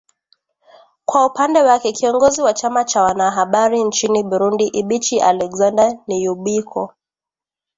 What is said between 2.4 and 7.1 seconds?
wa chama cha wanahabari nchini burundi ibichi alexander niyubiko